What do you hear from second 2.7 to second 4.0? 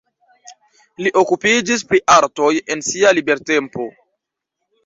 en sia libertempo.